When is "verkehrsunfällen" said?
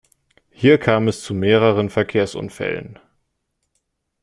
1.91-2.97